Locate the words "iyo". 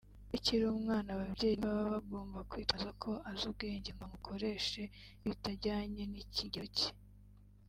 0.29-0.35